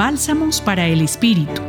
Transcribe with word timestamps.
Bálsamos 0.00 0.62
para 0.62 0.86
el 0.86 1.02
Espíritu. 1.02 1.60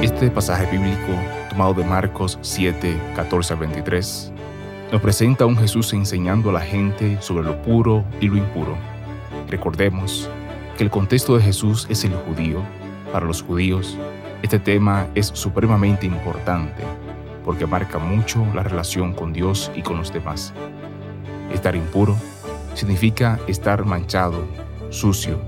Este 0.00 0.30
pasaje 0.30 0.70
bíblico, 0.70 1.08
tomado 1.48 1.74
de 1.74 1.82
Marcos 1.82 2.38
7, 2.40 2.96
14 3.16 3.54
al 3.54 3.58
23, 3.58 4.32
nos 4.92 5.02
presenta 5.02 5.42
a 5.42 5.48
un 5.48 5.56
Jesús 5.56 5.92
enseñando 5.92 6.50
a 6.50 6.52
la 6.52 6.60
gente 6.60 7.20
sobre 7.20 7.42
lo 7.42 7.60
puro 7.62 8.04
y 8.20 8.28
lo 8.28 8.36
impuro. 8.36 8.76
Recordemos 9.48 10.30
que 10.78 10.84
el 10.84 10.90
contexto 10.90 11.36
de 11.36 11.42
Jesús 11.42 11.88
es 11.90 12.04
el 12.04 12.14
judío. 12.14 12.62
Para 13.12 13.26
los 13.26 13.42
judíos, 13.42 13.98
este 14.40 14.60
tema 14.60 15.08
es 15.16 15.32
supremamente 15.34 16.06
importante 16.06 16.84
porque 17.44 17.66
marca 17.66 17.98
mucho 17.98 18.46
la 18.54 18.62
relación 18.62 19.14
con 19.14 19.32
Dios 19.32 19.72
y 19.74 19.82
con 19.82 19.96
los 19.96 20.12
demás. 20.12 20.52
Estar 21.52 21.74
impuro 21.74 22.16
significa 22.74 23.38
estar 23.46 23.84
manchado, 23.84 24.44
sucio 24.90 25.38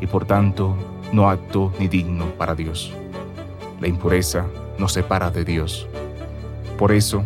y 0.00 0.06
por 0.06 0.24
tanto 0.24 0.76
no 1.12 1.30
apto 1.30 1.72
ni 1.78 1.88
digno 1.88 2.26
para 2.38 2.54
Dios. 2.54 2.92
La 3.80 3.88
impureza 3.88 4.46
nos 4.78 4.92
separa 4.92 5.30
de 5.30 5.44
Dios. 5.44 5.86
Por 6.78 6.92
eso, 6.92 7.24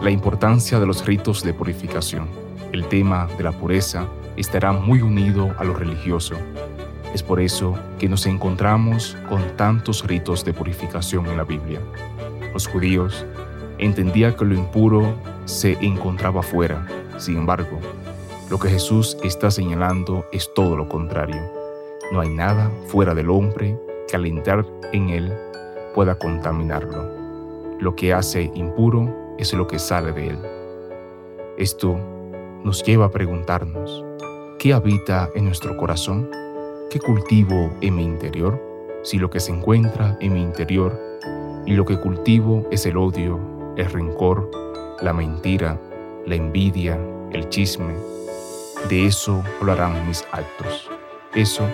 la 0.00 0.10
importancia 0.10 0.78
de 0.80 0.86
los 0.86 1.06
ritos 1.06 1.42
de 1.42 1.54
purificación. 1.54 2.26
El 2.72 2.86
tema 2.86 3.28
de 3.36 3.44
la 3.44 3.52
pureza 3.52 4.06
estará 4.36 4.72
muy 4.72 5.02
unido 5.02 5.54
a 5.58 5.64
lo 5.64 5.74
religioso. 5.74 6.34
Es 7.14 7.22
por 7.22 7.40
eso 7.40 7.76
que 7.98 8.08
nos 8.08 8.26
encontramos 8.26 9.16
con 9.28 9.42
tantos 9.56 10.06
ritos 10.06 10.44
de 10.44 10.54
purificación 10.54 11.26
en 11.26 11.36
la 11.36 11.44
Biblia. 11.44 11.80
Los 12.52 12.66
judíos 12.66 13.26
entendían 13.78 14.34
que 14.34 14.44
lo 14.44 14.54
impuro 14.54 15.14
se 15.44 15.72
encontraba 15.80 16.42
fuera. 16.42 16.86
Sin 17.18 17.36
embargo, 17.36 17.80
lo 18.50 18.58
que 18.58 18.68
Jesús 18.68 19.16
está 19.22 19.48
señalando 19.52 20.24
es 20.32 20.52
todo 20.52 20.76
lo 20.76 20.88
contrario. 20.88 21.40
No 22.10 22.20
hay 22.20 22.30
nada 22.30 22.68
fuera 22.88 23.14
del 23.14 23.30
hombre 23.30 23.78
que 24.08 24.16
al 24.16 24.26
entrar 24.26 24.66
en 24.92 25.10
él 25.10 25.32
pueda 25.94 26.18
contaminarlo. 26.18 27.08
Lo 27.78 27.94
que 27.94 28.12
hace 28.12 28.50
impuro 28.54 29.36
es 29.38 29.54
lo 29.54 29.68
que 29.68 29.78
sale 29.78 30.10
de 30.10 30.30
él. 30.30 30.38
Esto 31.58 31.96
nos 32.64 32.82
lleva 32.82 33.04
a 33.04 33.10
preguntarnos, 33.12 34.04
¿qué 34.58 34.74
habita 34.74 35.30
en 35.36 35.44
nuestro 35.44 35.76
corazón? 35.76 36.28
¿Qué 36.90 36.98
cultivo 36.98 37.70
en 37.80 37.94
mi 37.94 38.02
interior? 38.02 38.60
Si 39.04 39.18
lo 39.18 39.30
que 39.30 39.38
se 39.38 39.52
encuentra 39.52 40.18
en 40.20 40.34
mi 40.34 40.42
interior 40.42 41.00
y 41.66 41.74
lo 41.74 41.84
que 41.84 42.00
cultivo 42.00 42.66
es 42.72 42.84
el 42.84 42.96
odio, 42.96 43.38
el 43.76 43.86
rencor, 43.86 44.50
la 45.00 45.12
mentira, 45.12 45.80
la 46.26 46.34
envidia, 46.34 46.98
el 47.30 47.48
chisme, 47.48 47.94
de 48.88 49.06
eso 49.06 49.44
hablarán 49.60 50.06
mis 50.06 50.24
actos. 50.32 50.88
Eso 51.34 51.68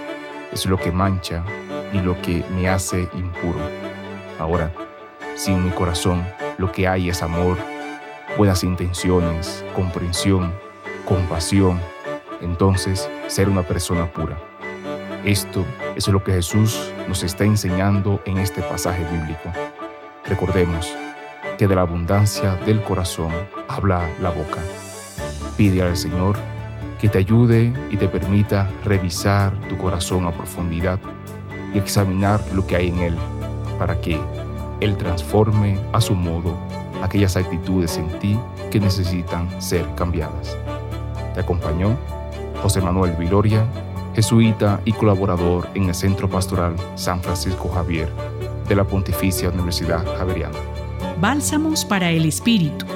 es 0.52 0.66
lo 0.66 0.76
que 0.76 0.92
mancha 0.92 1.44
y 1.92 2.00
lo 2.00 2.20
que 2.20 2.44
me 2.54 2.68
hace 2.68 3.08
impuro. 3.14 3.60
Ahora, 4.38 4.72
si 5.34 5.52
en 5.52 5.64
mi 5.64 5.70
corazón 5.70 6.26
lo 6.58 6.72
que 6.72 6.88
hay 6.88 7.08
es 7.08 7.22
amor, 7.22 7.56
buenas 8.36 8.64
intenciones, 8.64 9.64
comprensión, 9.74 10.52
compasión, 11.04 11.80
entonces 12.40 13.08
ser 13.28 13.48
una 13.48 13.62
persona 13.62 14.10
pura. 14.10 14.36
Esto 15.24 15.64
es 15.94 16.06
lo 16.08 16.22
que 16.22 16.32
Jesús 16.32 16.92
nos 17.08 17.22
está 17.22 17.44
enseñando 17.44 18.20
en 18.26 18.38
este 18.38 18.62
pasaje 18.62 19.04
bíblico. 19.10 19.52
Recordemos 20.24 20.94
que 21.56 21.66
de 21.66 21.74
la 21.74 21.82
abundancia 21.82 22.54
del 22.66 22.82
corazón 22.82 23.32
habla 23.68 24.08
la 24.20 24.30
boca. 24.30 24.60
Pide 25.56 25.80
al 25.82 25.96
Señor 25.96 26.36
que 27.00 27.08
te 27.08 27.18
ayude 27.18 27.72
y 27.90 27.96
te 27.96 28.08
permita 28.08 28.70
revisar 28.84 29.52
tu 29.68 29.76
corazón 29.76 30.26
a 30.26 30.32
profundidad 30.32 30.98
y 31.74 31.78
examinar 31.78 32.40
lo 32.52 32.66
que 32.66 32.76
hay 32.76 32.88
en 32.88 32.98
él 33.00 33.14
para 33.78 34.00
que 34.00 34.18
Él 34.80 34.96
transforme 34.96 35.78
a 35.92 36.00
su 36.00 36.14
modo 36.14 36.56
aquellas 37.02 37.36
actitudes 37.36 37.96
en 37.98 38.08
ti 38.18 38.38
que 38.70 38.80
necesitan 38.80 39.48
ser 39.60 39.86
cambiadas. 39.94 40.56
Te 41.34 41.40
acompañó 41.40 41.96
José 42.62 42.80
Manuel 42.80 43.12
Viloria, 43.12 43.66
jesuita 44.14 44.80
y 44.84 44.92
colaborador 44.92 45.68
en 45.74 45.88
el 45.88 45.94
Centro 45.94 46.28
Pastoral 46.28 46.74
San 46.94 47.22
Francisco 47.22 47.68
Javier 47.68 48.10
de 48.66 48.74
la 48.74 48.84
Pontificia 48.84 49.50
Universidad 49.50 50.04
Javeriana. 50.18 50.56
Bálsamos 51.20 51.84
para 51.84 52.10
el 52.10 52.26
Espíritu. 52.26 52.95